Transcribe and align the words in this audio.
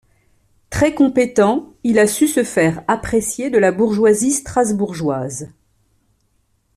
Très 0.71 0.95
compétent, 0.95 1.75
il 1.83 1.99
a 1.99 2.07
su 2.07 2.27
se 2.27 2.43
faire 2.43 2.83
apprécier 2.87 3.51
de 3.51 3.59
la 3.59 3.71
bourgeoisie 3.71 4.31
strasbourgeoise. 4.31 5.51